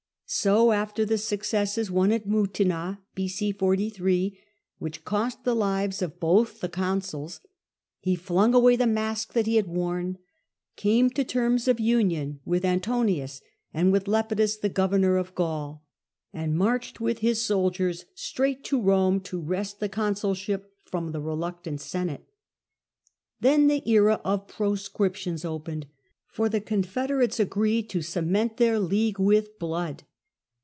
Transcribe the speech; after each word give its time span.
So, 0.33 0.71
after 0.71 1.03
the 1.03 1.17
successes 1.17 1.91
won 1.91 2.13
at 2.13 2.25
Mutina, 2.25 2.99
which 4.77 5.03
cost 5.03 5.43
the 5.43 5.53
lives 5.53 6.01
of 6.01 6.21
both 6.21 6.61
the 6.61 6.69
consuls, 6.69 7.41
he 7.99 8.15
flung 8.15 8.53
away 8.53 8.77
the 8.77 8.87
mask 8.87 9.33
that 9.33 9.45
he 9.45 9.57
had 9.57 9.67
worn, 9.67 10.19
came 10.77 11.09
to 11.09 11.25
terms 11.25 11.67
of 11.67 11.81
union 11.81 12.39
with 12.45 12.63
Antonius 12.63 13.41
and 13.73 13.91
with 13.91 14.07
Lepidus, 14.07 14.55
the 14.55 14.69
governor 14.69 15.17
of 15.17 15.35
Gaul, 15.35 15.83
and 16.31 16.57
marched 16.57 17.01
with 17.01 17.17
his 17.17 17.43
soldiers 17.43 18.05
straight 18.15 18.63
to 18.63 18.81
Rome 18.81 19.19
to 19.23 19.37
wrest 19.41 19.81
the 19.81 19.89
consulship 19.89 20.71
from 20.85 21.11
the 21.11 21.19
reluctant 21.19 21.81
Senate. 21.81 22.23
Then 23.41 23.67
the 23.67 23.83
era 23.85 24.21
of 24.23 24.47
Proscriptions 24.47 25.43
opened, 25.43 25.87
for 26.25 26.47
the 26.47 26.61
confederates 26.61 27.37
agreed 27.37 27.89
to 27.89 28.01
cement 28.01 28.55
their 28.55 28.79
league 28.79 29.19
with 29.19 29.59
blood. 29.59 30.03